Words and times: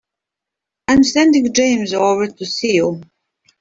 I'm 0.87 1.03
sending 1.03 1.53
James 1.53 1.93
over 1.93 2.25
to 2.25 2.45
see 2.47 2.73
you. 2.73 3.03